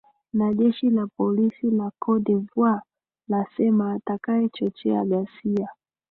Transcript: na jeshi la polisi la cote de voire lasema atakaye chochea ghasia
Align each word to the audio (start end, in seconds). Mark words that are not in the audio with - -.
na 0.33 0.53
jeshi 0.53 0.89
la 0.89 1.07
polisi 1.17 1.71
la 1.71 1.91
cote 1.99 2.23
de 2.23 2.35
voire 2.53 2.81
lasema 3.27 3.93
atakaye 3.93 4.49
chochea 4.55 5.05
ghasia 5.05 5.69